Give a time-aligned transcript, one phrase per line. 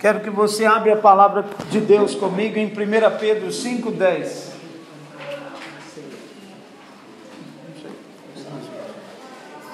[0.00, 2.70] Quero que você abra a palavra de Deus comigo em 1
[3.20, 4.48] Pedro 5,10.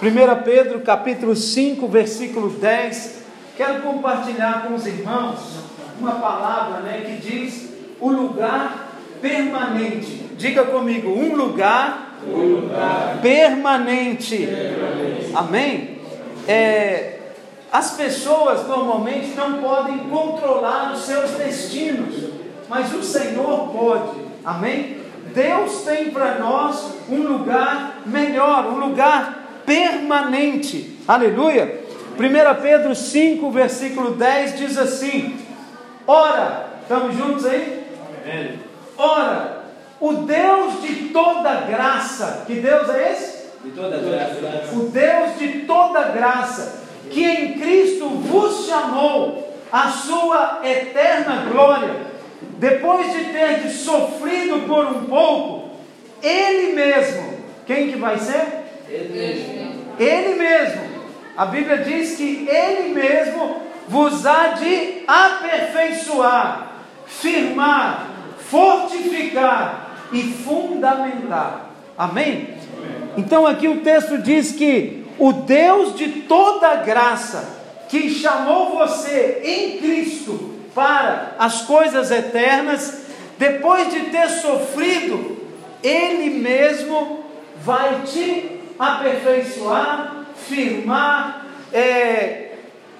[0.02, 3.22] 1 Pedro capítulo 5, versículo 10.
[3.56, 5.60] Quero compartilhar com os irmãos
[6.00, 7.70] uma palavra né, que diz
[8.00, 8.88] o lugar
[9.22, 10.26] permanente.
[10.36, 14.38] Diga comigo, um lugar, um lugar permanente.
[14.44, 15.32] permanente.
[15.36, 16.00] Amém?
[16.48, 17.15] É,
[17.76, 22.14] as pessoas normalmente não podem controlar os seus destinos,
[22.70, 24.18] mas o Senhor pode.
[24.42, 25.02] Amém?
[25.34, 30.98] Deus tem para nós um lugar melhor, um lugar permanente.
[31.06, 31.84] Aleluia.
[32.18, 35.38] 1 Pedro 5, versículo 10 diz assim:
[36.06, 37.84] Ora, estamos juntos aí?
[38.24, 38.58] Amém.
[38.96, 39.64] Ora,
[40.00, 43.46] o Deus de toda graça, que Deus é esse?
[43.62, 44.74] De toda graça.
[44.74, 51.94] O Deus de toda graça, que em Cristo vos chamou a sua eterna glória,
[52.58, 55.70] depois de ter sofrido por um pouco,
[56.22, 58.46] Ele mesmo, quem que vai ser?
[58.88, 59.86] Ele mesmo.
[59.98, 60.82] Ele mesmo.
[61.36, 63.56] A Bíblia diz que Ele mesmo
[63.88, 66.72] vos há de aperfeiçoar,
[67.06, 71.70] firmar, fortificar e fundamentar.
[71.96, 72.54] Amém?
[73.16, 77.56] Então aqui o texto diz que o Deus de toda graça,
[77.88, 83.06] que chamou você em Cristo para as coisas eternas,
[83.38, 85.36] depois de ter sofrido,
[85.82, 87.24] Ele mesmo
[87.64, 92.52] vai te aperfeiçoar, firmar, é,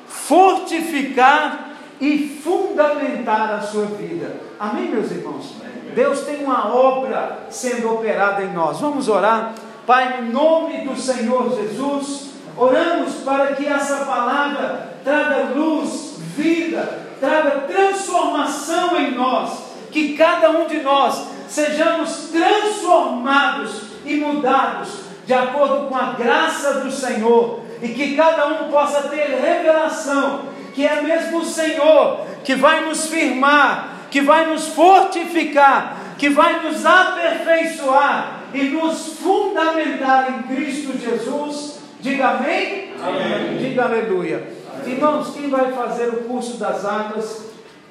[0.06, 4.36] fortificar e fundamentar a sua vida.
[4.58, 5.54] Amém, meus irmãos?
[5.94, 8.80] Deus tem uma obra sendo operada em nós.
[8.80, 9.54] Vamos orar.
[9.86, 17.60] Pai, em nome do Senhor Jesus, oramos para que essa palavra traga luz, vida, traga
[17.60, 19.60] transformação em nós,
[19.92, 26.90] que cada um de nós sejamos transformados e mudados de acordo com a graça do
[26.90, 32.84] Senhor, e que cada um possa ter revelação que é mesmo o Senhor que vai
[32.84, 40.98] nos firmar, que vai nos fortificar, que vai nos aperfeiçoar e nos fundamentar em Cristo
[40.98, 41.78] Jesus.
[42.00, 42.94] Diga amém?
[43.02, 43.58] Amém.
[43.58, 44.48] Diga aleluia.
[44.86, 47.44] Irmãos, quem vai fazer o curso das águas?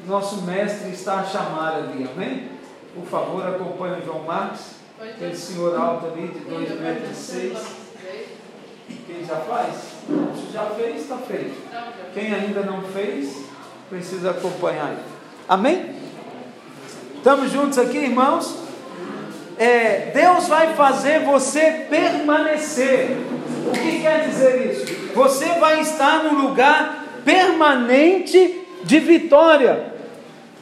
[0.08, 2.50] Nosso mestre está a chamar ali, amém?
[2.96, 4.62] Por favor, acompanhe o João Marcos,
[5.02, 7.56] aquele senhor alto ali de 2 metros e.
[9.08, 9.74] Quem já faz?
[9.76, 11.56] Se já fez, está feito.
[12.14, 13.44] Quem ainda não fez,
[13.90, 14.96] precisa acompanhar.
[15.50, 15.96] Amém?
[17.18, 18.65] Estamos juntos aqui, irmãos?
[19.58, 23.18] É, Deus vai fazer você permanecer.
[23.68, 25.14] O que quer dizer isso?
[25.14, 29.94] Você vai estar num lugar permanente de vitória.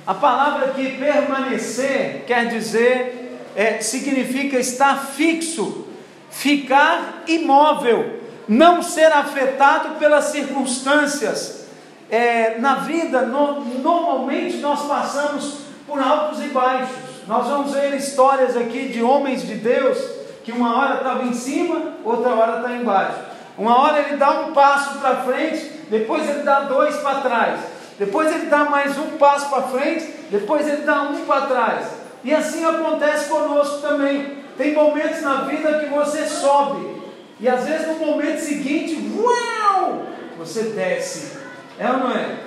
[0.05, 5.87] A palavra aqui permanecer quer dizer, é, significa estar fixo,
[6.29, 11.67] ficar imóvel, não ser afetado pelas circunstâncias.
[12.11, 17.12] É, na vida, no, normalmente nós passamos por altos e baixos.
[17.27, 19.97] Nós vamos ver histórias aqui de homens de Deus
[20.43, 23.17] que uma hora estava em cima, outra hora está embaixo.
[23.57, 27.59] Uma hora ele dá um passo para frente, depois ele dá dois para trás.
[27.97, 31.87] Depois ele dá mais um passo para frente, depois ele dá um para trás.
[32.23, 34.43] E assim acontece conosco também.
[34.57, 37.01] Tem momentos na vida que você sobe,
[37.39, 40.03] e às vezes no momento seguinte, uau,
[40.37, 41.37] você desce.
[41.79, 42.37] É ou não é?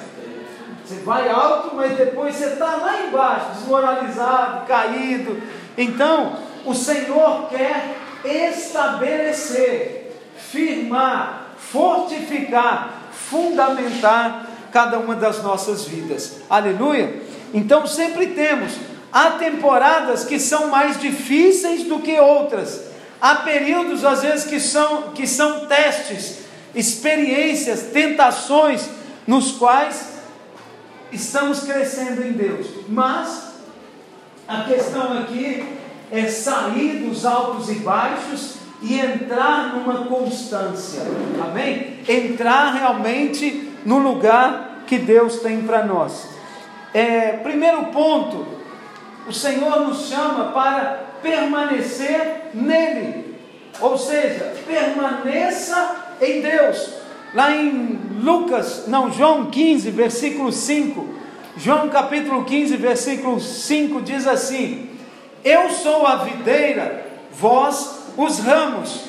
[0.86, 5.42] Você vai alto, mas depois você está lá embaixo, desmoralizado, caído.
[5.76, 16.42] Então, o Senhor quer estabelecer, firmar, fortificar, fundamentar cada uma das nossas vidas.
[16.48, 17.20] Aleluia?
[17.52, 18.74] Então, sempre temos.
[19.12, 22.84] Há temporadas que são mais difíceis do que outras.
[23.20, 26.42] Há períodos, às vezes, que são, que são testes,
[26.76, 28.88] experiências, tentações,
[29.26, 30.15] nos quais
[31.16, 32.66] estamos crescendo em Deus.
[32.88, 33.54] Mas
[34.46, 35.64] a questão aqui
[36.12, 41.02] é sair dos altos e baixos e entrar numa constância.
[41.42, 42.00] Amém?
[42.08, 46.28] Entrar realmente no lugar que Deus tem para nós.
[46.94, 48.46] É, primeiro ponto,
[49.26, 53.36] o Senhor nos chama para permanecer nele.
[53.80, 57.05] Ou seja, permaneça em Deus.
[57.36, 61.06] Lá em Lucas, não, João 15, versículo 5.
[61.58, 64.88] João capítulo 15, versículo 5 diz assim:
[65.44, 69.02] Eu sou a videira, vós os ramos.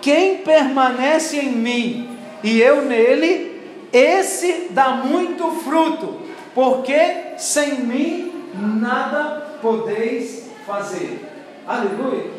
[0.00, 3.60] Quem permanece em mim e eu nele,
[3.92, 6.20] esse dá muito fruto,
[6.54, 11.28] porque sem mim nada podeis fazer.
[11.66, 12.30] Aleluia.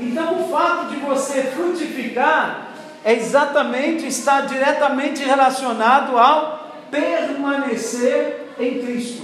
[0.00, 2.67] Então o fato de você frutificar
[3.04, 9.22] é exatamente, está diretamente relacionado ao permanecer em Cristo.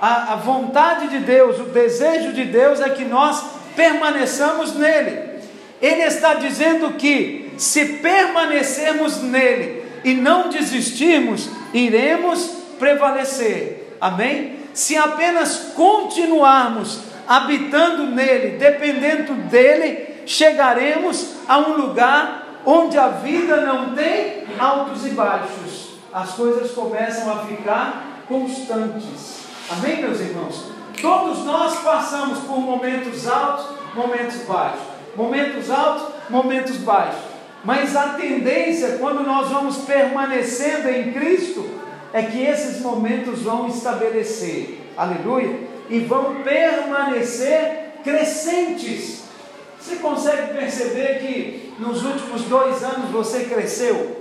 [0.00, 3.42] A, a vontade de Deus, o desejo de Deus é que nós
[3.74, 5.38] permaneçamos nele.
[5.80, 13.96] Ele está dizendo que se permanecermos nele e não desistirmos, iremos prevalecer.
[14.00, 14.58] Amém?
[14.72, 23.94] Se apenas continuarmos habitando nele, dependendo dele, chegaremos a um lugar onde a vida não
[23.94, 25.94] tem altos e baixos.
[26.12, 29.38] As coisas começam a ficar constantes.
[29.70, 30.66] Amém, meus irmãos?
[31.00, 34.80] Todos nós passamos por momentos altos, momentos baixos.
[35.16, 37.22] Momentos altos, momentos baixos.
[37.64, 41.66] Mas a tendência, quando nós vamos permanecendo em Cristo,
[42.12, 44.92] é que esses momentos vão estabelecer.
[44.94, 49.22] Aleluia e vão permanecer crescentes.
[49.80, 54.16] Você consegue perceber que nos últimos dois anos você cresceu?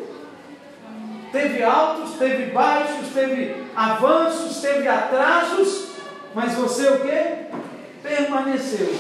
[1.32, 5.88] Teve altos, teve baixos, teve avanços, teve atrasos,
[6.34, 8.08] mas você o que?
[8.08, 8.94] Permaneceu.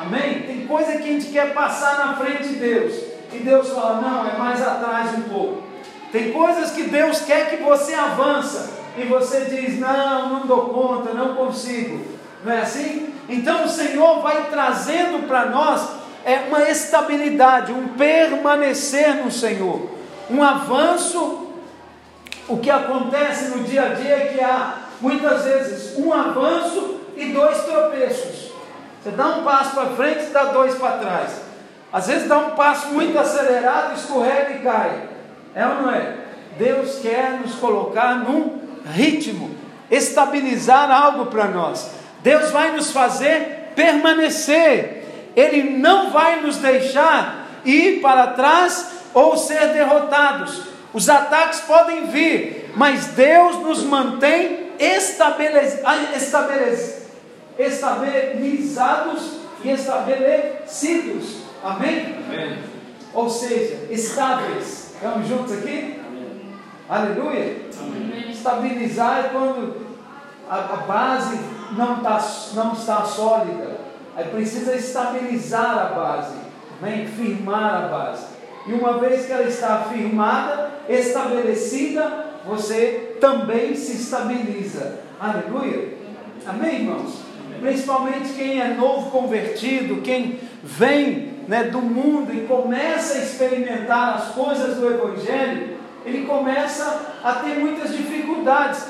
[0.00, 0.42] Amém?
[0.42, 2.94] Tem coisa que a gente quer passar na frente de Deus.
[3.32, 5.62] E Deus fala, não, é mais atrás um pouco.
[6.14, 11.12] Tem coisas que Deus quer que você avança e você diz: Não, não dou conta,
[11.12, 12.04] não consigo.
[12.44, 13.12] Não é assim?
[13.28, 19.90] Então o Senhor vai trazendo para nós é, uma estabilidade, um permanecer no Senhor,
[20.30, 21.42] um avanço.
[22.46, 27.26] O que acontece no dia a dia é que há muitas vezes um avanço e
[27.26, 28.52] dois tropeços.
[29.02, 31.42] Você dá um passo para frente e dá dois para trás.
[31.92, 35.08] Às vezes dá um passo muito acelerado, escorrega e cai.
[35.54, 36.16] É ou não é?
[36.58, 38.60] Deus quer nos colocar num
[38.92, 39.54] ritmo,
[39.90, 41.90] estabilizar algo para nós.
[42.22, 45.03] Deus vai nos fazer permanecer,
[45.36, 50.62] Ele não vai nos deixar ir para trás ou ser derrotados.
[50.92, 55.84] Os ataques podem vir, mas Deus nos mantém estabelecidos
[59.64, 61.36] e estabelecidos.
[61.62, 62.16] Amém?
[62.26, 62.58] Amém?
[63.12, 64.92] Ou seja, estáveis.
[64.94, 66.00] Estamos juntos aqui?
[66.06, 66.52] Amém.
[66.88, 67.56] Aleluia?
[67.80, 68.30] Amém.
[68.30, 69.86] Estabilizar é quando
[70.48, 71.38] a, a base
[71.76, 72.22] não, tá,
[72.54, 73.83] não está sólida.
[74.16, 76.34] Aí precisa estabilizar a base,
[76.80, 77.08] né?
[77.16, 78.26] firmar a base.
[78.66, 85.00] E uma vez que ela está firmada, estabelecida, você também se estabiliza.
[85.20, 85.94] Aleluia.
[86.46, 87.18] Amém, irmãos?
[87.60, 94.34] Principalmente quem é novo convertido, quem vem né, do mundo e começa a experimentar as
[94.34, 98.86] coisas do Evangelho, ele começa a ter muitas dificuldades.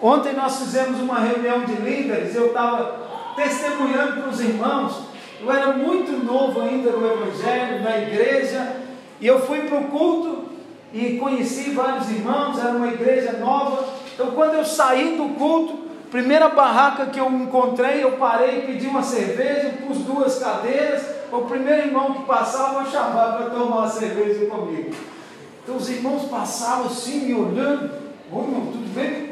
[0.00, 5.04] Ontem nós fizemos uma reunião de líderes, eu estava testemunhando para os irmãos,
[5.40, 8.76] eu era muito novo ainda no Evangelho, na igreja,
[9.20, 10.44] e eu fui para o culto
[10.92, 13.84] e conheci vários irmãos, era uma igreja nova.
[14.14, 19.02] Então, quando eu saí do culto, primeira barraca que eu encontrei, eu parei, pedi uma
[19.02, 21.02] cerveja, pus duas cadeiras,
[21.32, 24.94] o primeiro irmão que passava chamava para tomar uma cerveja comigo.
[25.62, 27.90] Então os irmãos passavam assim, me olhando,
[28.30, 29.30] ô irmão, tudo bem?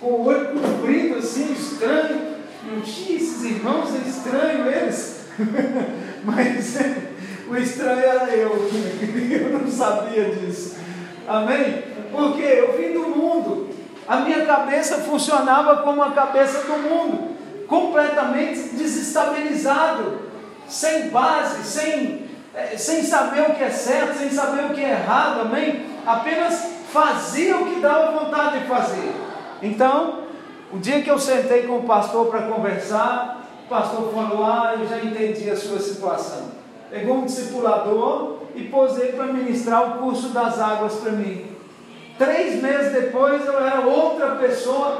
[0.00, 2.33] Com o olho comprido assim, estranho.
[2.66, 5.26] Eu tinha esses irmãos, é estranho eles.
[6.24, 6.76] Mas
[7.48, 8.50] o estranho era eu,
[9.30, 10.76] eu não sabia disso.
[11.26, 11.82] Amém?
[12.10, 13.68] Porque eu vim do mundo,
[14.06, 20.20] a minha cabeça funcionava como a cabeça do mundo, completamente desestabilizado,
[20.68, 24.90] sem base, sem é, sem saber o que é certo, sem saber o que é
[24.90, 25.86] errado, amém?
[26.06, 29.12] Apenas fazia o que dava vontade de fazer.
[29.60, 30.23] Então,
[30.74, 34.88] o dia que eu sentei com o pastor para conversar, o pastor falou: Ah, eu
[34.88, 36.48] já entendi a sua situação.
[36.90, 41.46] Pegou um discipulador e pôs ele para ministrar o curso das águas para mim.
[42.18, 44.98] Três meses depois eu era outra pessoa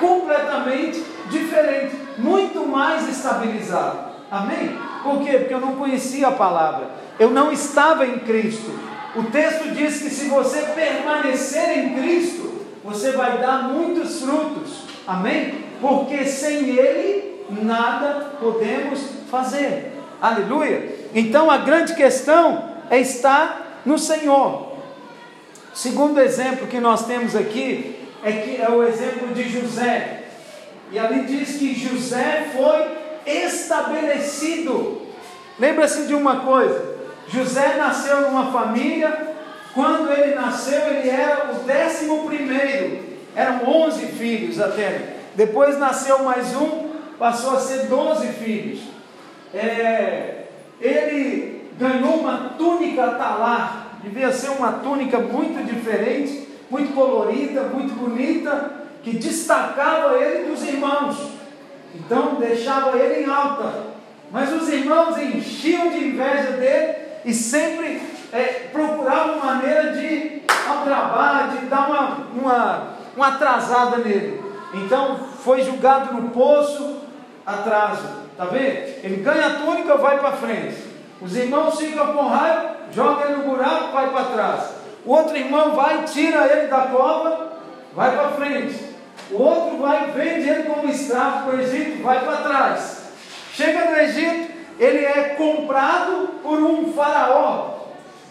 [0.00, 3.98] completamente diferente, muito mais estabilizado.
[4.28, 4.76] Amém?
[5.04, 5.38] Por quê?
[5.38, 8.70] Porque eu não conhecia a palavra, eu não estava em Cristo.
[9.14, 14.85] O texto diz que se você permanecer em Cristo, você vai dar muitos frutos.
[15.06, 15.64] Amém?
[15.80, 19.92] Porque sem Ele nada podemos fazer.
[20.20, 20.96] Aleluia.
[21.14, 24.72] Então a grande questão é estar no Senhor.
[25.72, 30.24] Segundo exemplo que nós temos aqui é que é o exemplo de José.
[30.90, 35.02] E ali diz que José foi estabelecido.
[35.58, 36.96] Lembra-se de uma coisa:
[37.28, 39.34] José nasceu numa família,
[39.74, 43.05] quando ele nasceu, ele era o décimo primeiro.
[43.36, 45.16] Eram 11 filhos até.
[45.34, 46.88] Depois nasceu mais um,
[47.18, 48.80] passou a ser 12 filhos.
[49.54, 50.46] É,
[50.80, 58.72] ele ganhou uma túnica talar, devia ser uma túnica muito diferente, muito colorida, muito bonita,
[59.02, 61.16] que destacava ele dos irmãos.
[61.94, 63.84] Então deixava ele em alta.
[64.32, 68.00] Mas os irmãos enchiam de inveja dele e sempre
[68.32, 74.44] é, procuravam maneira de aldrabar, de dar uma, uma, uma atrasada nele.
[74.74, 77.00] Então foi julgado no poço,
[77.44, 78.06] atraso.
[78.36, 79.04] Tá vendo?
[79.04, 80.76] Ele ganha a túnica, vai para frente.
[81.20, 84.70] Os irmãos ficam com raiva, joga ele no buraco, vai para trás.
[85.04, 87.52] O outro irmão vai, tira ele da cova,
[87.94, 88.96] vai para frente.
[89.30, 93.06] O outro vai, vende ele como escravo para o Egito, vai para trás.
[93.52, 97.70] Chega no Egito, ele é comprado por um faraó,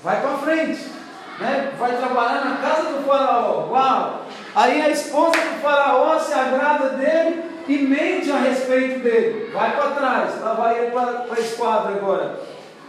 [0.04, 0.96] vai para frente.
[1.39, 1.74] Né?
[1.77, 3.68] Vai trabalhar na casa do faraó.
[3.72, 4.25] Uau!
[4.55, 9.50] Aí a esposa do faraó se agrada dele e mente a respeito dele.
[9.51, 12.39] Vai para trás, lá vai ele para a esquadra agora.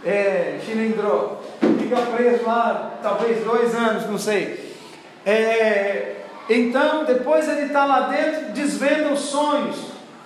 [0.05, 1.41] É, Chilindró.
[1.59, 4.75] Fica preso lá, talvez dois anos, não sei.
[5.25, 6.15] É,
[6.49, 9.75] então, depois ele está lá dentro, desvenda os sonhos.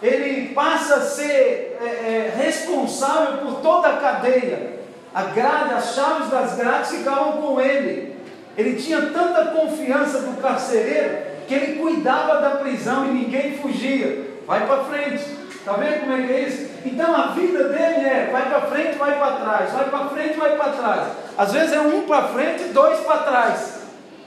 [0.01, 4.79] Ele passa a ser é, é, responsável por toda a cadeia.
[5.13, 8.15] A grade, as chaves das grades ficavam com ele.
[8.55, 14.31] Ele tinha tanta confiança do carcereiro que ele cuidava da prisão e ninguém fugia.
[14.47, 15.41] Vai para frente.
[15.61, 16.71] Está vendo como é que é isso?
[16.85, 20.55] Então a vida dele é vai para frente, vai para trás, vai para frente, vai
[20.55, 21.07] para trás.
[21.37, 23.81] Às vezes é um para frente e dois para trás.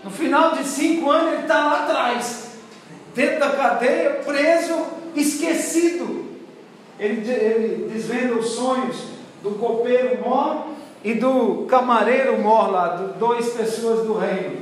[0.05, 2.53] No final de cinco anos ele está lá atrás,
[3.15, 6.25] dentro da cadeia, preso, esquecido.
[7.01, 8.97] Ele, ele desvenda os sonhos
[9.43, 10.67] do copeiro mor
[11.03, 14.59] e do camareiro mor lá, do, dois pessoas do reino.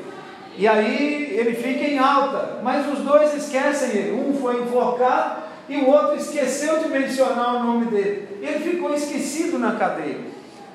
[0.56, 4.12] E aí ele fica em alta, mas os dois esquecem ele.
[4.12, 8.38] Um foi enforcado e o outro esqueceu de mencionar o nome dele.
[8.42, 10.18] Ele ficou esquecido na cadeia.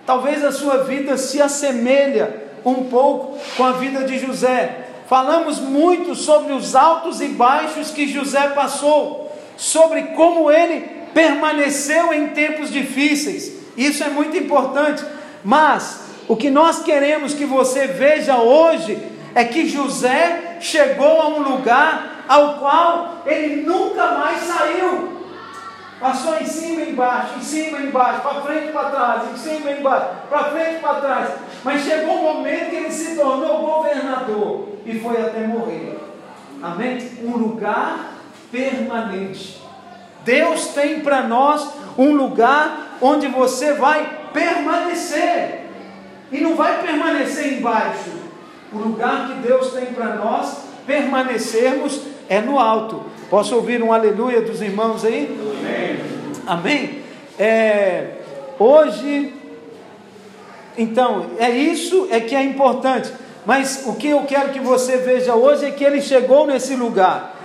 [0.05, 4.87] Talvez a sua vida se assemelha um pouco com a vida de José.
[5.07, 10.81] Falamos muito sobre os altos e baixos que José passou, sobre como ele
[11.13, 13.53] permaneceu em tempos difíceis.
[13.77, 15.03] Isso é muito importante.
[15.43, 18.97] Mas o que nós queremos que você veja hoje
[19.37, 25.15] é que José chegou a um lugar ao qual ele nunca mais saiu.
[25.99, 29.37] Passou em cima e embaixo, em cima e embaixo, para frente e para trás, em
[29.37, 31.29] cima e embaixo, para frente e para trás.
[31.63, 35.99] Mas chegou um momento que ele se tornou governador e foi até morrer.
[36.63, 36.97] Amém?
[37.21, 38.13] Um lugar
[38.51, 39.61] permanente.
[40.25, 45.67] Deus tem para nós um lugar onde você vai permanecer.
[46.31, 48.26] E não vai permanecer embaixo,
[48.71, 53.03] o lugar que Deus tem para nós permanecermos é no alto.
[53.29, 55.37] Posso ouvir um aleluia dos irmãos aí?
[56.45, 56.47] Amém.
[56.47, 57.01] Amém?
[57.37, 58.11] É,
[58.57, 59.33] hoje,
[60.77, 63.11] então, é isso é que é importante.
[63.45, 67.35] Mas o que eu quero que você veja hoje é que ele chegou nesse lugar.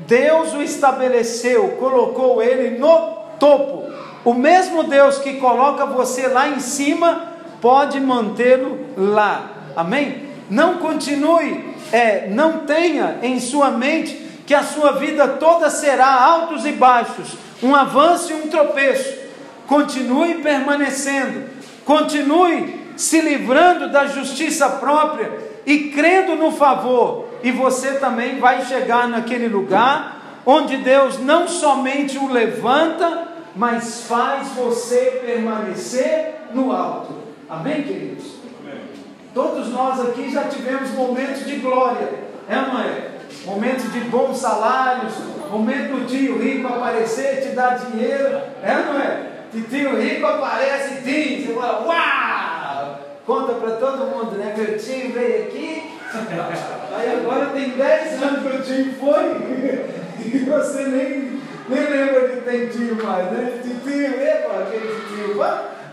[0.00, 3.84] Deus o estabeleceu, colocou ele no topo.
[4.24, 9.50] O mesmo Deus que coloca você lá em cima pode mantê-lo lá.
[9.74, 10.26] Amém?
[10.48, 14.14] Não continue, é, não tenha em sua mente
[14.46, 19.26] que a sua vida toda será altos e baixos, um avanço e um tropeço.
[19.66, 21.50] Continue permanecendo,
[21.84, 25.30] continue se livrando da justiça própria
[25.66, 32.16] e crendo no favor, e você também vai chegar naquele lugar onde Deus não somente
[32.16, 33.26] o levanta,
[33.56, 37.14] mas faz você permanecer no alto.
[37.50, 38.35] Amém, queridos?
[39.36, 42.08] Todos nós aqui já tivemos momentos de glória,
[42.48, 43.10] é ou não é?
[43.44, 45.12] Momentos de bons salários,
[45.50, 49.26] momento do tio rico aparecer, te dar dinheiro, é ou não é?
[49.52, 52.98] Que tio rico aparece, tim, você uau!
[53.26, 54.54] Conta para todo mundo, né?
[54.56, 55.82] Meu tio veio aqui,
[56.96, 59.36] aí agora tem 10 anos que o tio foi,
[60.24, 63.60] e você nem, nem lembra que tem tio mais, né?
[63.62, 65.42] Tio, epa, aquele tio,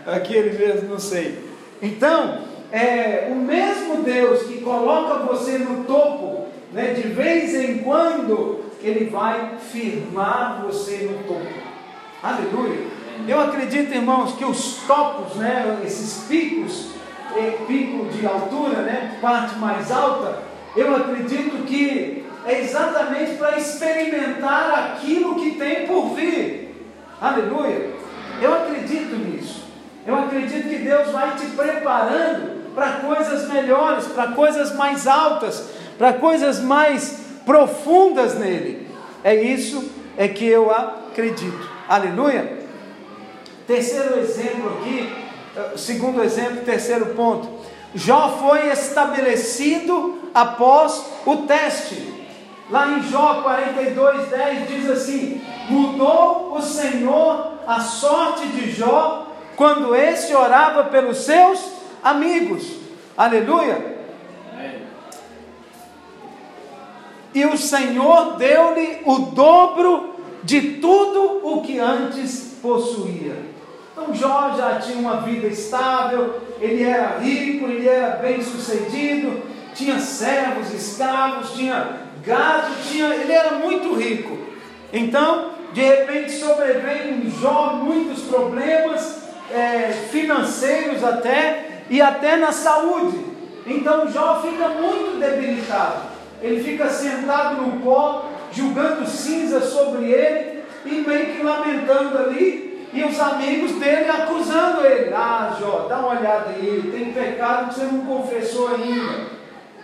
[0.06, 1.44] aquele mesmo, não sei.
[1.82, 8.64] Então, é, o mesmo Deus que coloca você no topo, né, de vez em quando,
[8.82, 11.46] Ele vai firmar você no topo.
[12.20, 12.80] Aleluia.
[13.28, 16.88] Eu acredito, irmãos, que os topos, né, esses picos,
[17.36, 20.42] é, pico de altura, né, parte mais alta,
[20.76, 26.74] eu acredito que é exatamente para experimentar aquilo que tem por vir.
[27.20, 27.90] Aleluia.
[28.42, 29.62] Eu acredito nisso.
[30.04, 35.64] Eu acredito que Deus vai te preparando para coisas melhores, para coisas mais altas,
[35.96, 38.88] para coisas mais profundas nele.
[39.22, 41.68] É isso é que eu acredito.
[41.88, 42.64] Aleluia.
[43.66, 45.12] Terceiro exemplo aqui,
[45.56, 47.48] eh, segundo exemplo, terceiro ponto.
[47.94, 52.12] Jó foi estabelecido após o teste.
[52.70, 59.94] Lá em Jó 42, 10 diz assim: Mudou o Senhor a sorte de Jó quando
[59.94, 61.73] este orava pelos seus
[62.04, 62.76] amigos.
[63.16, 63.94] Aleluia.
[67.34, 73.36] E o Senhor deu-lhe o dobro de tudo o que antes possuía.
[73.92, 79.42] Então Jó já tinha uma vida estável, ele era rico, ele era bem sucedido,
[79.74, 84.38] tinha servos, escravos, tinha gado, tinha, ele era muito rico.
[84.92, 93.18] Então, de repente sobrevém em Jó muitos problemas é, financeiros até e até na saúde.
[93.66, 96.02] Então Jó fica muito debilitado.
[96.42, 102.88] Ele fica sentado no pó, julgando cinza sobre ele e meio que lamentando ali.
[102.92, 107.74] E os amigos dele acusando ele: Ah, Jó, dá uma olhada aí, tem pecado que
[107.74, 109.34] você não confessou ainda.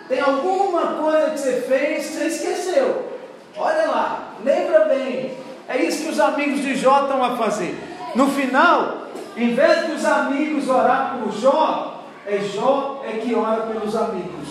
[0.09, 3.11] Tem alguma coisa que você fez que você esqueceu.
[3.57, 5.37] Olha lá, lembra bem.
[5.69, 7.76] É isso que os amigos de Jó estão a fazer.
[8.14, 11.89] No final, em vez de os amigos orar por Jó,
[12.27, 14.49] é Jó é que ora pelos amigos.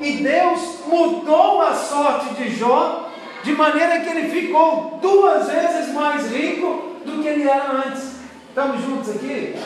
[0.00, 3.08] E Deus mudou a sorte de Jó
[3.42, 8.20] de maneira que ele ficou duas vezes mais rico do que ele era antes.
[8.48, 9.56] Estamos juntos aqui?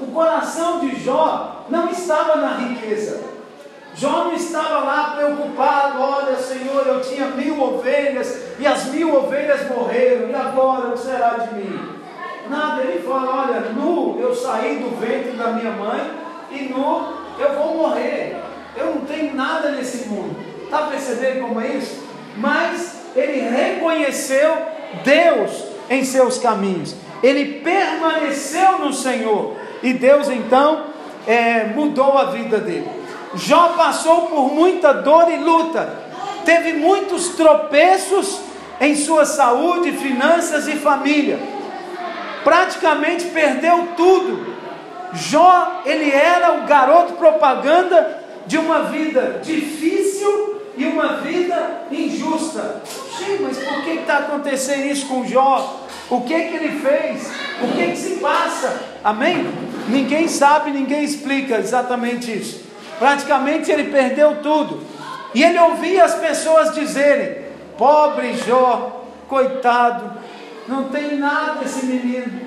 [0.00, 3.22] O coração de Jó não estava na riqueza.
[3.94, 9.68] Jó não estava lá preocupado, olha Senhor, eu tinha mil ovelhas e as mil ovelhas
[9.68, 11.98] morreram, e agora o que será de mim?
[12.48, 17.54] Nada, ele fala, olha, nu eu saí do ventre da minha mãe e nu eu
[17.54, 18.36] vou morrer.
[18.76, 20.36] Eu não tenho nada nesse mundo.
[20.64, 22.04] Está percebendo como é isso?
[22.36, 24.56] Mas ele reconheceu
[25.04, 26.94] Deus em seus caminhos.
[27.22, 29.56] Ele permaneceu no Senhor.
[29.82, 30.84] E Deus então
[31.26, 32.88] é, mudou a vida dele.
[33.34, 35.92] Jó passou por muita dor e luta,
[36.44, 38.40] teve muitos tropeços
[38.80, 41.38] em sua saúde, finanças e família.
[42.42, 44.57] Praticamente perdeu tudo.
[45.14, 52.82] Jó, ele era o garoto propaganda de uma vida difícil e uma vida injusta.
[53.18, 55.86] Sim, mas por que está acontecendo isso com Jó?
[56.08, 57.30] O que que ele fez?
[57.60, 58.80] O que que se passa?
[59.02, 59.46] Amém?
[59.88, 62.64] Ninguém sabe, ninguém explica exatamente isso.
[62.98, 64.82] Praticamente ele perdeu tudo.
[65.34, 67.44] E ele ouvia as pessoas dizerem:
[67.76, 70.12] Pobre Jó, coitado,
[70.66, 72.40] não tem nada esse menino,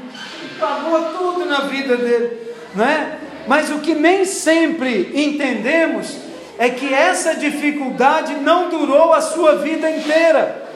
[0.60, 3.18] pagou tudo na vida dele, não é?
[3.48, 6.18] Mas o que nem sempre entendemos
[6.58, 10.70] é que essa dificuldade não durou a sua vida inteira.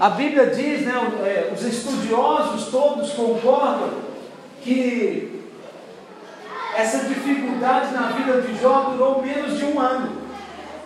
[0.00, 3.90] A Bíblia diz, né, é, os estudiosos todos concordam
[4.62, 5.42] que
[6.76, 10.12] essa dificuldade na vida de Jó durou menos de um ano.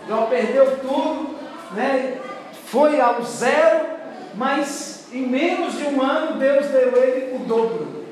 [0.09, 1.35] Jó perdeu tudo,
[1.73, 2.17] né?
[2.65, 3.85] foi ao zero,
[4.33, 8.02] mas em menos de um ano Deus deu ele o dobro.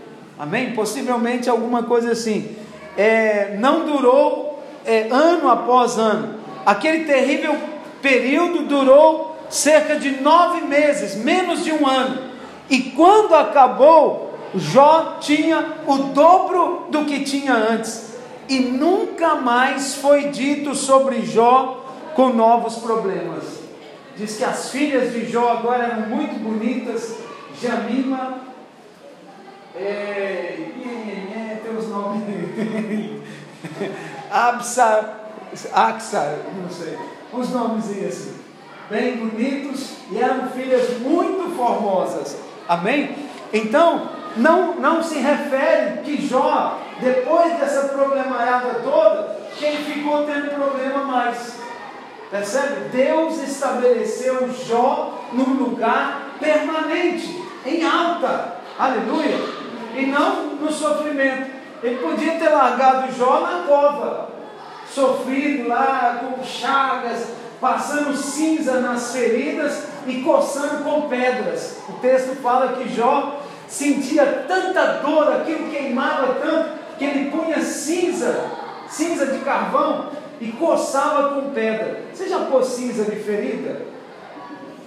[0.41, 0.73] Amém?
[0.73, 2.56] Possivelmente alguma coisa assim.
[2.97, 6.39] É, não durou é, ano após ano.
[6.65, 7.56] Aquele terrível
[8.01, 12.32] período durou cerca de nove meses, menos de um ano.
[12.71, 18.15] E quando acabou, Jó tinha o dobro do que tinha antes,
[18.49, 23.43] e nunca mais foi dito sobre Jó com novos problemas.
[24.17, 27.15] Diz que as filhas de Jó agora eram muito bonitas,
[27.62, 28.51] Jamima,
[29.75, 30.57] é,
[31.36, 32.23] é, tem os nomes,
[34.29, 35.21] Absa,
[35.73, 36.97] Axa, não sei,
[37.34, 38.36] os nomes assim,
[38.89, 43.15] bem bonitos, e eram filhas muito formosas, amém?
[43.53, 51.03] Então, não, não se refere que Jó, depois dessa problemaiada toda, quem ficou tendo problema
[51.03, 51.60] mais.
[52.29, 52.89] Percebe?
[52.93, 58.55] Deus estabeleceu Jó num lugar permanente, em alta.
[58.79, 59.61] Aleluia.
[59.95, 61.51] E não no sofrimento.
[61.84, 64.30] Ele podia ter largado Jó na cova,
[64.88, 71.80] sofrido lá com chagas, passando cinza nas feridas e coçando com pedras.
[71.89, 78.51] O texto fala que Jó sentia tanta dor, aquilo queimava tanto, que ele punha cinza,
[78.88, 82.01] cinza de carvão e coçava com pedra.
[82.13, 83.82] Você já pôs cinza de ferida?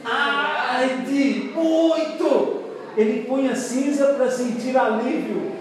[0.05, 2.64] Ai, de muito!
[2.97, 5.53] Ele punha cinza para sentir alívio.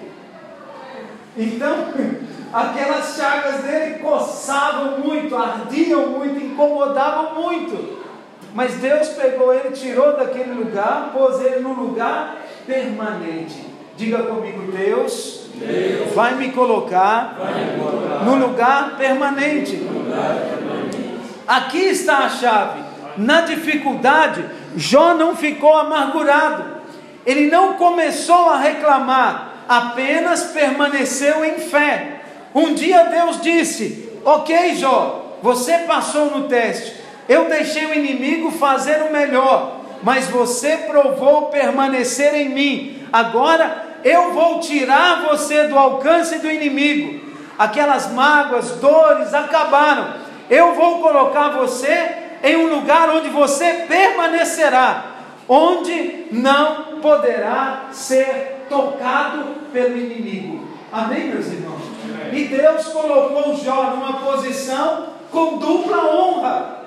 [1.35, 1.87] Então,
[2.53, 8.03] Aquelas chagas dele coçavam muito, ardiam muito, incomodavam muito.
[8.53, 13.65] Mas Deus pegou ele, tirou daquele lugar, pôs ele num lugar permanente.
[13.97, 19.77] Diga comigo, Deus, Deus vai me colocar, vai me colocar no lugar permanente.
[19.77, 21.19] lugar permanente.
[21.47, 22.83] Aqui está a chave.
[23.17, 26.72] Na dificuldade, Jó não ficou amargurado.
[27.25, 32.21] Ele não começou a reclamar, apenas permaneceu em fé.
[32.53, 37.01] Um dia Deus disse: Ok, Jó, você passou no teste.
[37.27, 43.07] Eu deixei o inimigo fazer o melhor, mas você provou permanecer em mim.
[43.11, 47.31] Agora eu vou tirar você do alcance do inimigo.
[47.57, 50.13] Aquelas mágoas, dores acabaram.
[50.49, 55.05] Eu vou colocar você em um lugar onde você permanecerá,
[55.47, 60.67] onde não poderá ser tocado pelo inimigo.
[60.91, 61.81] Amém, meus irmãos?
[62.03, 62.41] Amém.
[62.41, 66.83] E Deus colocou Jó numa posição com dupla honra.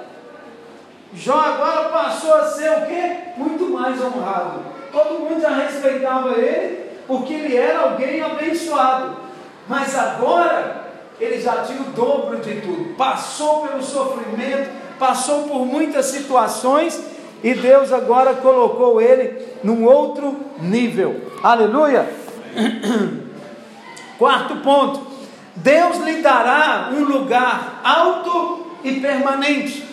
[1.14, 3.16] Jó agora passou a ser o quê?
[3.36, 4.60] Muito mais honrado.
[4.92, 9.16] Todo mundo já respeitava ele, porque ele era alguém abençoado.
[9.68, 10.86] Mas agora
[11.20, 12.94] ele já tinha o dobro de tudo.
[12.96, 21.20] Passou pelo sofrimento, passou por muitas situações e Deus agora colocou ele num outro nível.
[21.42, 22.08] Aleluia!
[24.18, 25.06] Quarto ponto:
[25.56, 29.84] Deus lhe dará um lugar alto e permanente.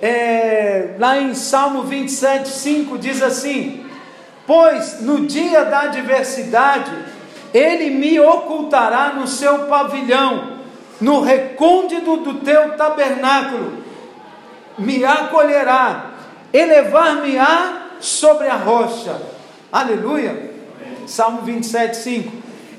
[0.00, 3.86] É, lá em Salmo 27, 5 diz assim:
[4.46, 6.90] Pois no dia da adversidade,
[7.54, 10.58] ele me ocultará no seu pavilhão,
[11.00, 13.82] no recôndito do teu tabernáculo,
[14.78, 16.11] me acolherá,
[16.52, 19.20] elevar-me-á sobre a rocha.
[19.70, 20.50] Aleluia.
[21.06, 22.32] Salmo 27, 5.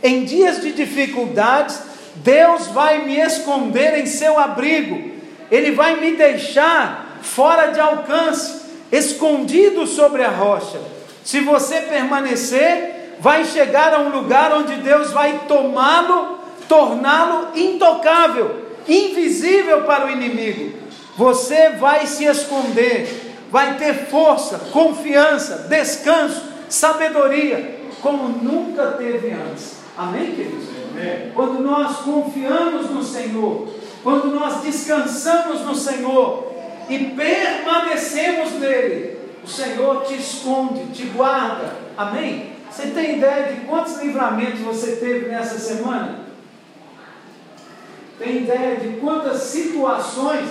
[0.03, 1.79] Em dias de dificuldades,
[2.15, 5.11] Deus vai me esconder em seu abrigo,
[5.49, 10.79] Ele vai me deixar fora de alcance, escondido sobre a rocha.
[11.23, 19.83] Se você permanecer, vai chegar a um lugar onde Deus vai tomá-lo, torná-lo intocável, invisível
[19.83, 20.77] para o inimigo.
[21.15, 29.75] Você vai se esconder, vai ter força, confiança, descanso, sabedoria, como nunca teve antes.
[29.95, 30.69] Amém, queridos?
[30.91, 31.31] Amém.
[31.35, 33.67] Quando nós confiamos no Senhor,
[34.01, 36.51] quando nós descansamos no Senhor
[36.89, 41.75] e permanecemos nele, o Senhor te esconde, te guarda.
[41.95, 42.53] Amém?
[42.71, 46.21] Você tem ideia de quantos livramentos você teve nessa semana?
[48.17, 50.49] Tem ideia de quantas situações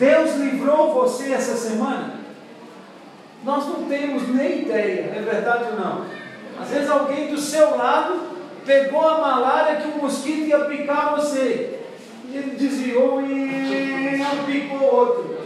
[0.00, 2.18] Deus livrou você essa semana?
[3.42, 6.04] Nós não temos nem ideia, é verdade ou não?
[6.60, 8.20] Às vezes alguém do seu lado
[8.66, 11.80] pegou a malária que o mosquito ia picar você.
[12.32, 15.38] Ele desviou e picou outro.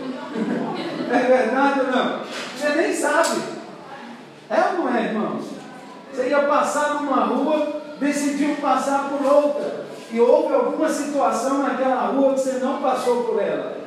[1.11, 2.20] É verdade ou não?
[2.20, 3.40] Você nem sabe.
[4.50, 5.44] É ou não é, irmãos?
[6.12, 9.85] Você ia passar numa rua, decidiu passar por outra.
[10.12, 13.78] E houve alguma situação naquela rua que você não passou por ela.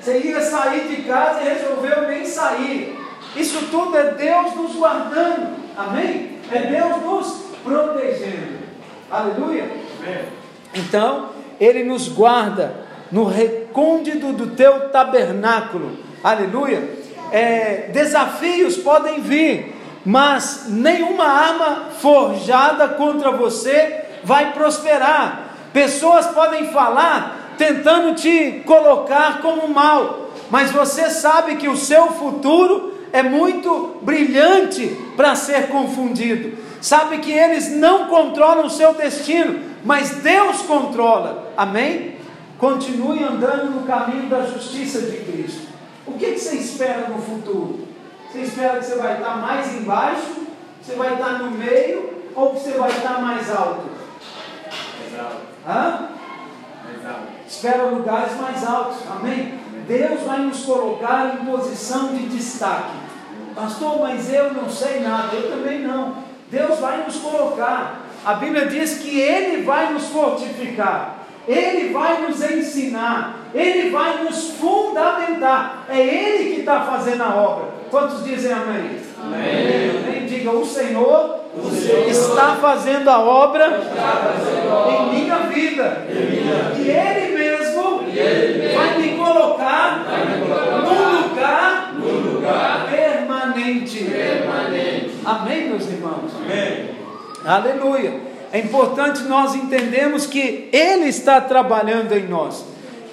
[0.00, 2.95] Você ia sair de casa e resolveu nem sair.
[3.36, 5.56] Isso tudo é Deus nos guardando.
[5.76, 6.38] Amém?
[6.50, 8.58] É Deus nos protegendo.
[9.10, 9.64] Aleluia.
[10.00, 10.24] Amém.
[10.74, 15.98] Então, Ele nos guarda no recôndito do teu tabernáculo.
[16.24, 16.88] Aleluia.
[17.30, 25.54] É, desafios podem vir, mas nenhuma arma forjada contra você vai prosperar.
[25.72, 32.95] Pessoas podem falar tentando te colocar como mal, mas você sabe que o seu futuro
[33.16, 36.58] é muito brilhante para ser confundido.
[36.82, 41.50] Sabe que eles não controlam o seu destino, mas Deus controla.
[41.56, 42.16] Amém?
[42.58, 45.66] Continue andando no caminho da justiça de Cristo.
[46.06, 47.88] O que, que você espera no futuro?
[48.30, 50.46] Você espera que você vai estar mais embaixo?
[50.82, 52.10] Você vai estar no meio?
[52.34, 53.86] Ou que você vai estar mais alto?
[55.00, 55.40] Mais alto.
[55.66, 56.08] Hã?
[56.84, 57.28] Mais alto.
[57.48, 58.98] Espera lugares mais altos.
[59.10, 59.58] Amém?
[59.88, 63.05] Deus vai nos colocar em posição de destaque.
[63.56, 65.34] Pastor, mas eu não sei nada.
[65.34, 66.14] Eu também não.
[66.50, 68.02] Deus vai nos colocar.
[68.24, 71.26] A Bíblia diz que Ele vai nos fortificar.
[71.48, 75.84] Ele vai nos ensinar, Ele vai nos fundamentar.
[75.88, 77.68] É Ele que está fazendo a obra.
[77.88, 79.00] Quantos dizem amém?
[79.22, 79.90] Amém.
[80.08, 80.26] amém.
[80.26, 86.06] Diga, o Senhor, o Senhor está fazendo a obra, fazendo a obra em minha vida.
[86.10, 91.94] Em minha e Ele mesmo, ele mesmo vai, me colocar, vai me colocar num lugar,
[91.94, 92.85] num lugar
[93.74, 94.04] permanente.
[94.04, 95.10] permanente.
[95.24, 96.30] Amém, meus irmãos?
[96.42, 96.90] Amém.
[97.44, 98.20] Aleluia.
[98.52, 102.64] é importante nós entendermos que Ele está trabalhando em nós.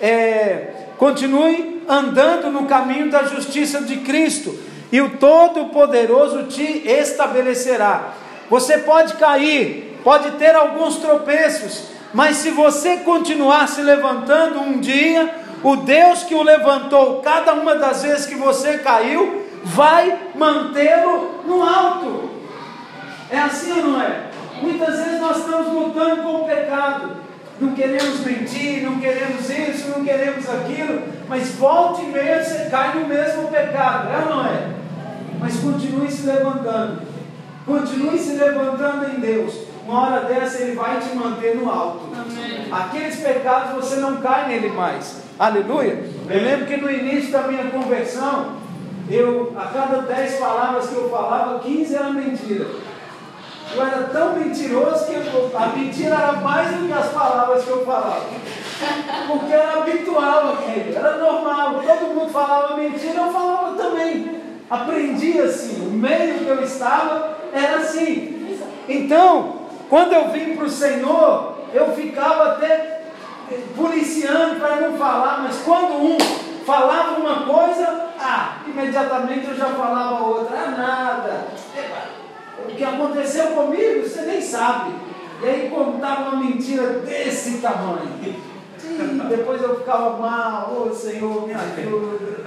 [0.02, 4.58] É, continue andando no caminho da justiça de Cristo,
[4.92, 8.13] e o Todo-Poderoso te estabelecerá.
[8.50, 15.34] Você pode cair, pode ter alguns tropeços, mas se você continuar se levantando um dia,
[15.63, 21.63] o Deus que o levantou cada uma das vezes que você caiu, vai mantê-lo no
[21.63, 22.30] alto.
[23.30, 24.28] É assim ou não é?
[24.62, 27.23] Muitas vezes nós estamos lutando com o pecado.
[27.60, 32.99] Não queremos mentir, não queremos isso, não queremos aquilo, mas volta e meia você cai
[32.99, 34.69] no mesmo pecado, é ou não é?
[35.39, 37.02] Mas continue se levantando,
[37.65, 39.56] continue se levantando em Deus.
[39.86, 42.10] Uma hora dessa Ele vai te manter no alto.
[42.13, 42.67] Amém.
[42.71, 45.21] Aqueles pecados você não cai nele mais.
[45.38, 46.04] Aleluia.
[46.30, 48.62] Eu lembro que no início da minha conversão,
[49.10, 52.68] eu, a cada dez palavras que eu falava, 15 era mentira.
[53.76, 57.70] Eu era tão mentiroso que eu, a mentira era mais do que as palavras que
[57.70, 58.26] eu falava.
[59.28, 61.82] Porque era habitual aquilo, era normal.
[61.86, 64.42] Todo mundo falava mentira, eu falava também.
[64.70, 68.60] Aprendi assim, o meio que eu estava era assim.
[68.88, 73.04] Então, quando eu vim para o Senhor, eu ficava até
[73.76, 76.18] policiando para não falar, mas quando um
[76.65, 81.47] falava uma coisa, ah, imediatamente eu já falava outra, ah, nada.
[82.60, 84.93] O que aconteceu comigo, você nem sabe.
[85.41, 88.10] E aí contava uma mentira desse tamanho.
[88.21, 92.43] E depois eu ficava mal, ô oh, Senhor, me ajuda.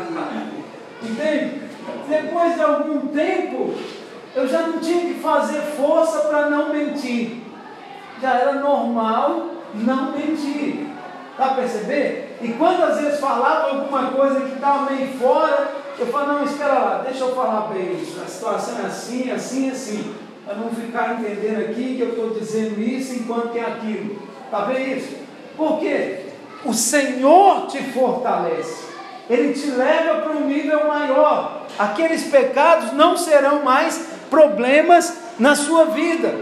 [1.02, 1.62] Entende?
[2.08, 3.74] Depois de algum tempo,
[4.34, 7.42] eu já não tinha que fazer força para não mentir.
[8.20, 10.86] Já era normal não mentir.
[11.32, 12.25] Está a perceber?
[12.40, 15.68] E quando às vezes falava alguma coisa que estava meio fora,
[15.98, 18.20] eu falo, não, espera lá, deixa eu falar bem isso.
[18.20, 20.14] A situação é assim, assim, assim.
[20.44, 24.22] Para não ficar entendendo aqui que eu estou dizendo isso enquanto é aquilo.
[24.44, 25.16] Está vendo isso?
[25.56, 26.26] Por quê?
[26.64, 28.86] O Senhor te fortalece.
[29.28, 31.66] Ele te leva para um nível maior.
[31.78, 36.32] Aqueles pecados não serão mais problemas na sua vida.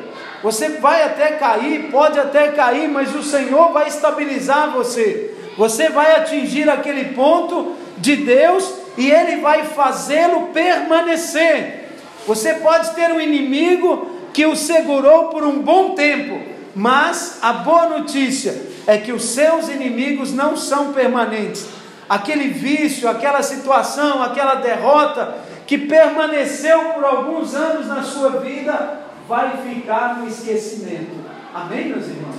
[0.43, 5.35] Você vai até cair, pode até cair, mas o Senhor vai estabilizar você.
[5.57, 11.89] Você vai atingir aquele ponto de Deus e Ele vai fazê-lo permanecer.
[12.27, 16.41] Você pode ter um inimigo que o segurou por um bom tempo,
[16.75, 18.55] mas a boa notícia
[18.87, 21.67] é que os seus inimigos não são permanentes.
[22.09, 25.37] Aquele vício, aquela situação, aquela derrota
[25.67, 31.25] que permaneceu por alguns anos na sua vida, vai ficar no esquecimento.
[31.55, 32.37] Amém, meus irmãos?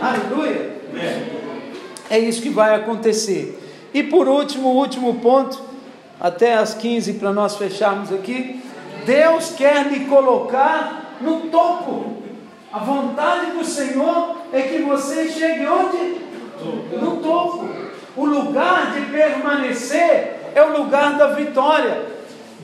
[0.00, 0.20] Amém.
[0.20, 0.72] Aleluia?
[0.90, 1.37] Amém.
[2.10, 3.58] É isso que vai acontecer.
[3.92, 5.60] E por último, último ponto,
[6.20, 8.62] até as 15 para nós fecharmos aqui.
[9.04, 12.18] Deus quer me colocar no topo.
[12.72, 16.18] A vontade do Senhor é que você chegue onde?
[17.00, 17.68] No topo.
[18.16, 22.02] O lugar de permanecer é o lugar da vitória.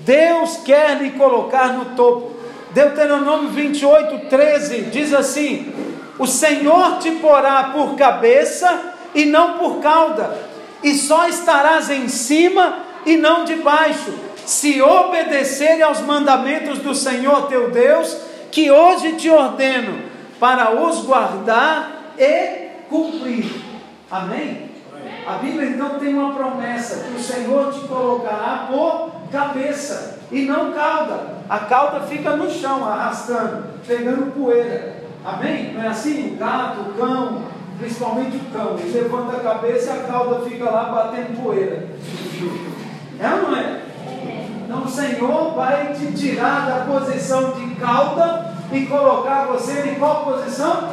[0.04, 2.33] Deus quer lhe colocar no topo.
[2.72, 5.72] Deuteronômio 28, 13 diz assim:
[6.18, 10.37] O Senhor te porá por cabeça e não por cauda,
[10.83, 14.12] e só estarás em cima e não debaixo,
[14.44, 18.16] se obedecer aos mandamentos do Senhor teu Deus,
[18.50, 20.03] que hoje te ordeno,
[20.38, 23.50] para os guardar e cumprir.
[24.11, 24.70] Amém?
[25.27, 30.72] A Bíblia então tem uma promessa que o Senhor te colocará por cabeça e não
[30.72, 31.35] cauda.
[31.48, 34.96] A cauda fica no chão, arrastando, pegando poeira.
[35.24, 35.72] Amém?
[35.72, 36.35] Não é assim?
[36.35, 37.42] O gato, o cão,
[37.79, 41.89] principalmente o cão, ele levanta a cabeça e a cauda fica lá batendo poeira.
[43.21, 43.81] É ou não é?
[44.65, 50.25] Então o Senhor vai te tirar da posição de cauda e colocar você em qual
[50.25, 50.89] posição?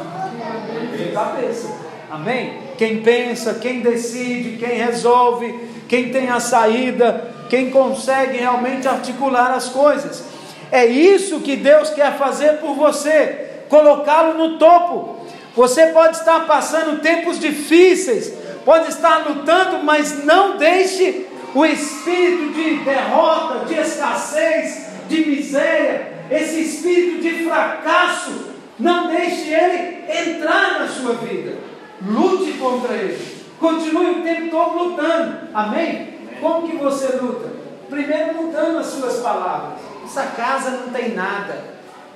[0.96, 1.74] De cabeça.
[2.10, 2.60] Amém?
[2.76, 9.68] Quem pensa, quem decide, quem resolve, quem tem a saída, quem consegue realmente articular as
[9.68, 10.24] coisas.
[10.70, 15.11] É isso que Deus quer fazer por você, colocá-lo no topo.
[15.54, 18.32] Você pode estar passando tempos difíceis,
[18.64, 26.62] pode estar lutando, mas não deixe o espírito de derrota, de escassez, de miséria, esse
[26.62, 31.58] espírito de fracasso, não deixe ele entrar na sua vida.
[32.04, 33.42] Lute contra ele.
[33.60, 35.48] Continue o tempo todo lutando.
[35.52, 36.14] Amém?
[36.40, 37.52] Como que você luta?
[37.88, 39.78] Primeiro mudando as suas palavras.
[40.04, 41.62] Essa casa não tem nada.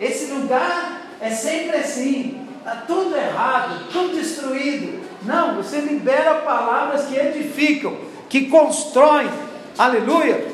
[0.01, 2.46] Esse lugar é sempre assim.
[2.67, 5.01] Está tudo errado, tudo destruído.
[5.23, 7.97] Não, você libera palavras que edificam,
[8.29, 9.31] que constroem.
[9.79, 10.45] Aleluia.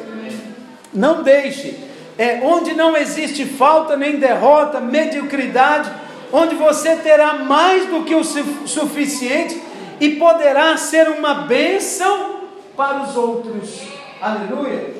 [0.93, 1.75] Não deixe.
[2.19, 5.91] É, onde não existe falta nem derrota, mediocridade,
[6.31, 9.63] onde você terá mais do que o suficiente
[9.99, 12.43] e poderá ser uma bênção
[12.77, 13.85] para os outros.
[14.21, 14.97] Aleluia.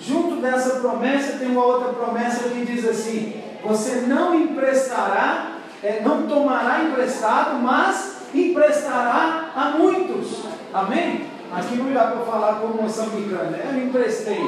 [0.00, 5.53] Junto dessa promessa tem uma outra promessa que diz assim: você não emprestará,
[5.84, 10.42] é, não tomará emprestado, mas emprestará a muitos.
[10.72, 11.26] Amém?
[11.54, 13.70] Aqui não dá para falar como moçambicano, né?
[13.70, 14.42] eu emprestei,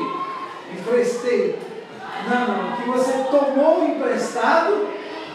[0.73, 1.59] emprestei.
[2.29, 4.89] Não, não, que você tomou emprestado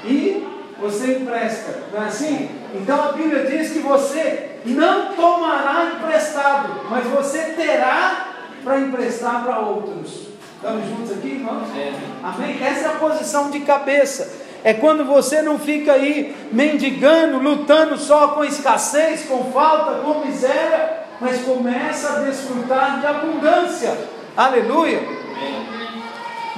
[0.03, 0.45] e
[0.79, 2.49] você empresta, não é assim?
[2.73, 8.25] Então a Bíblia diz que você não tomará emprestado, mas você terá
[8.63, 10.31] para emprestar para outros.
[10.55, 11.69] Estamos juntos aqui, irmãos?
[11.77, 11.93] É.
[12.23, 12.61] Amém?
[12.61, 14.40] Essa é a posição de cabeça.
[14.63, 21.01] É quando você não fica aí mendigando, lutando só com escassez, com falta, com miséria,
[21.19, 23.97] mas começa a desfrutar de abundância.
[24.37, 25.01] Aleluia.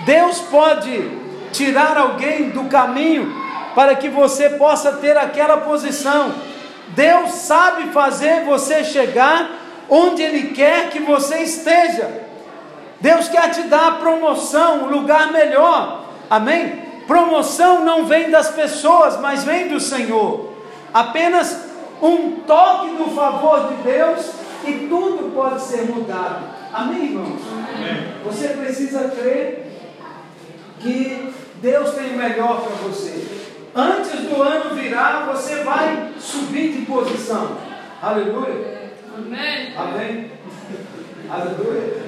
[0.06, 1.12] Deus pode
[1.52, 3.34] tirar alguém do caminho
[3.74, 6.34] para que você possa ter aquela posição.
[6.90, 9.50] Deus sabe fazer você chegar
[9.90, 12.22] onde Ele quer que você esteja.
[13.00, 16.06] Deus quer te dar promoção, um lugar melhor.
[16.30, 16.83] Amém?
[17.08, 20.54] Promoção não vem das pessoas, mas vem do Senhor.
[20.94, 21.66] Apenas
[22.02, 24.32] um toque do favor de Deus
[24.66, 26.46] e tudo pode ser mudado.
[26.72, 27.42] Amém, irmãos?
[27.52, 28.14] Amém.
[28.26, 29.72] Você precisa crer
[30.80, 33.28] que Deus tem o melhor para você.
[33.76, 37.58] Antes do ano virar, você vai subir de posição.
[38.02, 38.92] Aleluia.
[39.16, 39.74] Amém.
[39.76, 40.32] Amém.
[41.30, 42.04] Aleluia.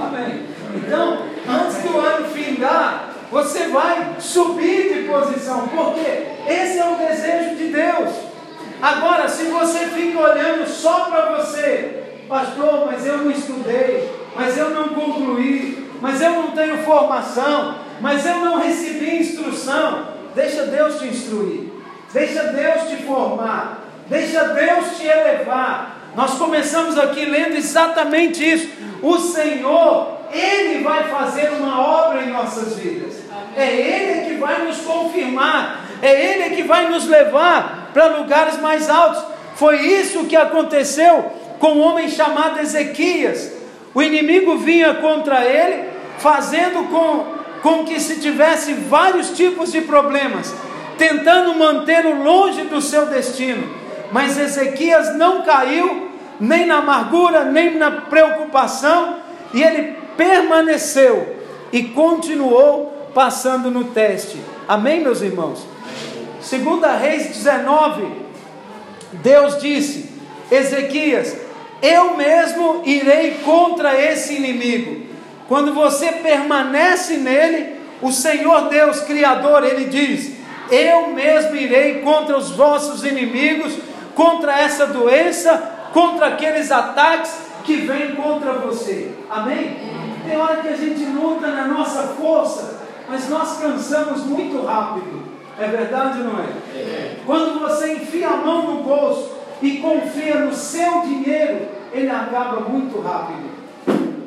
[0.00, 0.46] Amém.
[0.74, 7.56] Então, antes do ano findar, você vai subir de posição, porque esse é o desejo
[7.56, 8.08] de Deus.
[8.80, 14.70] Agora, se você fica olhando só para você, pastor, mas eu não estudei, mas eu
[14.70, 21.06] não concluí, mas eu não tenho formação, mas eu não recebi instrução, deixa Deus te
[21.08, 21.70] instruir,
[22.14, 25.96] deixa Deus te formar, deixa Deus te elevar.
[26.14, 28.70] Nós começamos aqui lendo exatamente isso.
[29.02, 33.14] O Senhor, Ele vai fazer uma obra em nossas vidas.
[33.56, 38.88] É Ele que vai nos confirmar, é Ele que vai nos levar para lugares mais
[38.88, 39.22] altos.
[39.56, 43.52] Foi isso que aconteceu com um homem chamado Ezequias.
[43.94, 47.24] O inimigo vinha contra ele, fazendo com,
[47.62, 50.54] com que se tivesse vários tipos de problemas,
[50.98, 53.74] tentando mantê-lo longe do seu destino.
[54.12, 59.16] Mas Ezequias não caiu nem na amargura, nem na preocupação,
[59.54, 61.35] e ele permaneceu
[61.76, 64.40] e continuou passando no teste.
[64.66, 65.62] Amém, meus irmãos?
[66.40, 68.12] Segunda Reis 19,
[69.12, 70.10] Deus disse:
[70.50, 71.36] Ezequias,
[71.82, 75.04] eu mesmo irei contra esse inimigo.
[75.48, 80.32] Quando você permanece nele, o Senhor Deus Criador, ele diz:
[80.70, 83.74] Eu mesmo irei contra os vossos inimigos,
[84.14, 89.10] contra essa doença, contra aqueles ataques que vêm contra você.
[89.28, 90.05] Amém?
[90.26, 95.22] Tem hora que a gente luta na nossa força, mas nós cansamos muito rápido.
[95.58, 96.48] É verdade ou não é?
[96.76, 97.16] é?
[97.24, 99.30] Quando você enfia a mão no bolso
[99.62, 103.56] e confia no seu dinheiro, ele acaba muito rápido.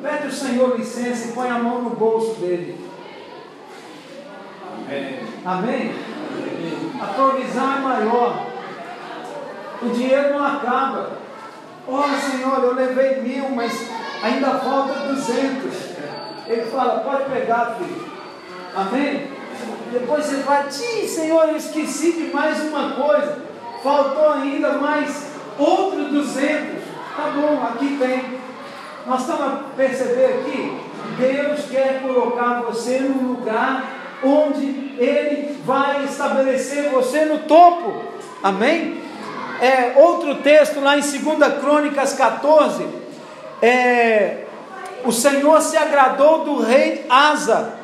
[0.02, 2.80] Pede o Senhor licença e põe a mão no bolso dele.
[4.88, 5.20] Amém?
[5.44, 5.94] Amém?
[7.00, 8.46] A provisão é maior.
[9.82, 11.18] O dinheiro não acaba.
[11.86, 13.88] Oh Senhor, eu levei mil, mas
[14.22, 15.89] ainda falta duzentos.
[16.50, 18.10] Ele fala, pode pegar, filho.
[18.74, 19.28] Amém?
[19.92, 23.38] Depois você vai, Sim, Senhor, eu esqueci de mais uma coisa.
[23.84, 26.82] Faltou ainda mais outros 200.
[27.16, 28.40] Tá bom, aqui tem.
[29.06, 30.76] Nós estamos a perceber aqui,
[31.18, 33.84] Deus quer colocar você num lugar
[34.22, 38.02] onde Ele vai estabelecer você no topo.
[38.42, 39.00] Amém?
[39.60, 42.86] É, outro texto lá em 2 Crônicas 14.
[43.62, 44.46] É,
[45.04, 47.80] o Senhor se agradou do rei Asa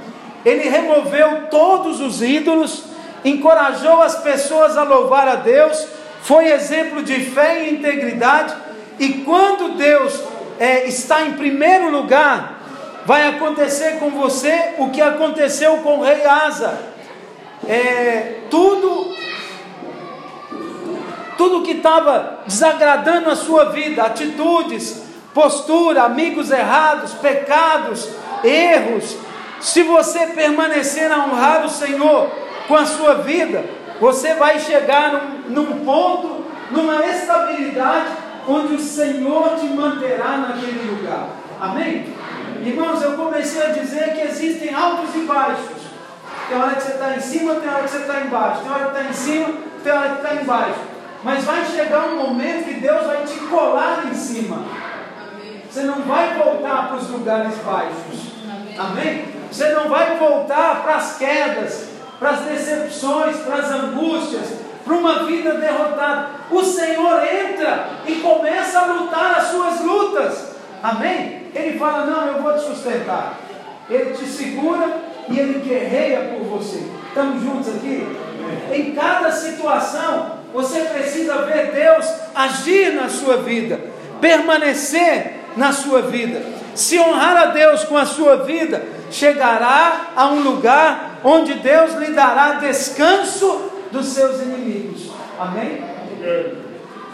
[0.47, 2.85] ele removeu todos os ídolos,
[3.25, 5.89] encorajou as pessoas a louvar a Deus,
[6.23, 8.55] foi exemplo de fé e integridade,
[8.97, 10.23] e quando Deus
[10.61, 12.61] é, está em primeiro lugar,
[13.05, 16.79] vai acontecer com você o que aconteceu com o rei Asa.
[17.69, 19.17] É, tudo
[21.37, 25.03] tudo que estava desagradando a sua vida, atitudes,
[25.37, 28.09] postura, amigos errados, pecados,
[28.43, 29.19] erros,
[29.61, 32.31] se você permanecer a honrar o Senhor
[32.67, 33.63] com a sua vida,
[34.01, 38.07] você vai chegar num, num ponto, numa estabilidade,
[38.49, 41.29] onde o Senhor te manterá naquele lugar.
[41.61, 42.07] Amém?
[42.65, 45.83] Irmãos, eu comecei a dizer que existem altos e baixos.
[46.49, 48.63] Tem hora que você está em cima, tem hora que você está embaixo.
[48.63, 49.49] Tem hora que está em cima,
[49.85, 50.81] tem hora que está embaixo.
[51.23, 54.86] Mas vai chegar um momento que Deus vai te colar em cima.
[55.77, 58.33] Você não vai voltar para os lugares baixos.
[58.79, 59.27] Amém?
[59.53, 65.25] Você não vai voltar para as quedas, para as decepções, para as angústias, para uma
[65.25, 66.31] vida derrotada.
[66.51, 70.55] O Senhor entra e começa a lutar as suas lutas.
[70.83, 71.49] Amém?
[71.55, 73.35] Ele fala: Não, eu vou te sustentar.
[73.91, 74.97] Ele te segura
[75.29, 76.91] e ele guerreia por você.
[77.09, 78.17] Estamos juntos aqui?
[78.73, 83.79] Em cada situação, você precisa ver Deus agir na sua vida,
[84.23, 86.43] permanecer na sua vida.
[86.75, 92.13] Se honrar a Deus com a sua vida, chegará a um lugar onde Deus lhe
[92.13, 95.11] dará descanso dos seus inimigos.
[95.39, 95.83] Amém?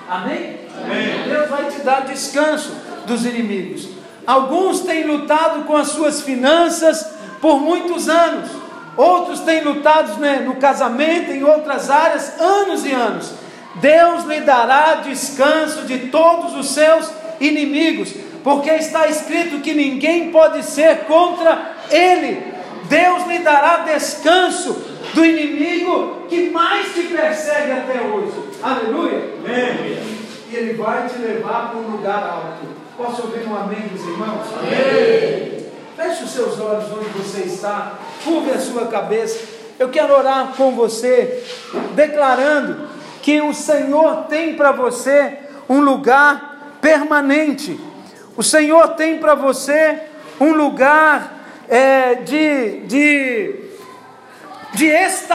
[0.08, 0.60] Amém?
[0.84, 1.22] Amém?
[1.28, 2.72] Deus vai te dar descanso
[3.06, 3.88] dos inimigos.
[4.26, 7.06] Alguns têm lutado com as suas finanças
[7.40, 8.50] por muitos anos.
[8.96, 13.32] Outros têm lutado né, no casamento, em outras áreas, anos e anos.
[13.76, 18.12] Deus lhe dará descanso de todos os seus inimigos,
[18.42, 22.52] porque está escrito que ninguém pode ser contra ele.
[22.88, 24.72] Deus lhe dará descanso
[25.14, 28.32] do inimigo que mais te persegue até hoje.
[28.62, 29.34] Aleluia.
[29.38, 29.98] Amém.
[30.50, 32.66] E ele vai te levar para um lugar alto.
[32.96, 34.46] Posso ouvir um amém dos irmãos?
[34.58, 35.62] Amém.
[35.96, 39.38] Feche os seus olhos onde você está, curve a sua cabeça.
[39.78, 41.44] Eu quero orar com você,
[41.94, 42.88] declarando
[43.22, 45.38] que o Senhor tem para você
[45.68, 47.78] um lugar permanente.
[48.36, 49.98] O Senhor tem para você
[50.40, 53.54] um lugar é, de, de,
[54.74, 55.22] de estar.